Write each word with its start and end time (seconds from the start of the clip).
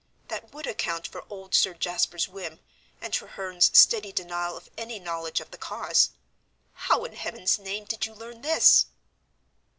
That 0.29 0.51
would 0.51 0.65
account 0.65 1.05
for 1.07 1.25
old 1.29 1.53
Sir 1.53 1.75
Jasper's 1.75 2.27
whim, 2.27 2.59
and 2.99 3.13
Treherne's 3.13 3.69
steady 3.77 4.11
denial 4.11 4.57
of 4.57 4.67
any 4.75 4.97
knowledge 4.97 5.39
of 5.39 5.51
the 5.51 5.59
cause. 5.59 6.09
How 6.73 7.05
in 7.05 7.13
heaven's 7.13 7.59
name 7.59 7.83
did 7.85 8.07
you 8.07 8.15
learn 8.15 8.41
this?" 8.41 8.87